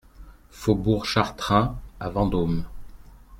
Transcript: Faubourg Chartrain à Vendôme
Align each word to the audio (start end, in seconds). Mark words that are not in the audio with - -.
Faubourg 0.49 1.05
Chartrain 1.05 1.75
à 1.99 2.09
Vendôme 2.09 2.63